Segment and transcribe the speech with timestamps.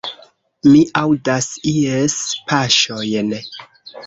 [0.69, 2.17] Mi aŭdas ies
[2.49, 3.31] paŝojn!